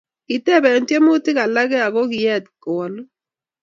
kitebe 0.27 0.69
tyemutik 0.87 1.37
alaken 1.45 1.81
aku 1.87 2.01
kiet 2.11 2.43
kowolu 2.61 3.01